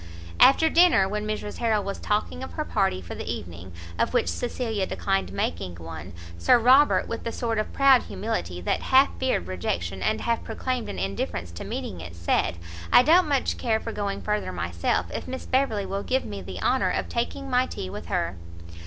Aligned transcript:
After 0.39 0.67
dinner, 0.67 1.07
when 1.07 1.27
Mrs 1.27 1.59
Harrel 1.59 1.83
was 1.83 1.99
talking 1.99 2.41
of 2.43 2.53
her 2.53 2.65
party 2.65 3.03
for 3.03 3.13
the 3.13 3.31
evening, 3.31 3.71
of 3.99 4.15
which 4.15 4.29
Cecilia 4.29 4.87
declined 4.87 5.31
making 5.31 5.75
one, 5.75 6.13
Sir 6.39 6.57
Robert, 6.57 7.07
with 7.07 7.23
a 7.27 7.31
sort 7.31 7.59
of 7.59 7.71
proud 7.71 8.01
humility, 8.01 8.59
that 8.61 8.81
half 8.81 9.09
feared 9.19 9.45
rejection, 9.45 10.01
and 10.01 10.21
half 10.21 10.43
proclaimed 10.43 10.89
an 10.89 10.97
indifference 10.97 11.51
to 11.51 11.63
meeting 11.63 12.01
it, 12.01 12.15
said, 12.15 12.57
"I 12.91 13.03
don't 13.03 13.29
much 13.29 13.59
care 13.59 13.79
for 13.79 13.91
going 13.91 14.23
further 14.23 14.51
myself, 14.51 15.05
if 15.13 15.27
Miss 15.27 15.45
Beverley 15.45 15.85
will 15.85 16.01
give 16.01 16.25
me 16.25 16.41
the 16.41 16.59
honour 16.63 16.89
of 16.89 17.07
taking 17.07 17.47
my 17.47 17.67
tea 17.67 17.91
with 17.91 18.07
her." 18.07 18.37